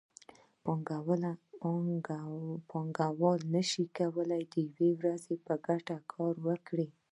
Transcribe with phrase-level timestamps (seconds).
[2.69, 6.87] پانګوال نشي کولی د یوې ورځې په ګټه کار وکړي